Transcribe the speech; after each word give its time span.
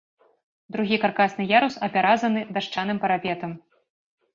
Другі 0.75 0.97
каркасны 1.03 1.47
ярус 1.59 1.79
апяразаны 1.91 2.41
дашчаным 2.59 2.97
парапетам. 3.09 3.51